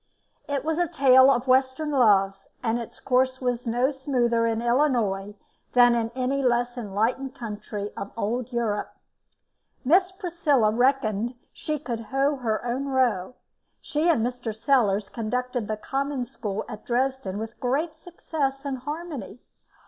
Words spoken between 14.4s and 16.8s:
Sellars conducted the Common School